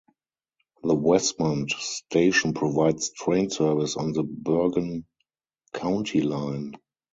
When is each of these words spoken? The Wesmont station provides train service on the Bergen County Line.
The 0.81 0.95
Wesmont 0.95 1.69
station 1.73 2.55
provides 2.55 3.11
train 3.11 3.51
service 3.51 3.95
on 3.95 4.13
the 4.13 4.23
Bergen 4.23 5.05
County 5.73 6.21
Line. 6.21 6.73